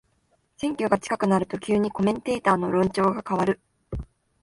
[0.57, 3.59] 選挙が近くなると急にコメンテーターの論調が変わる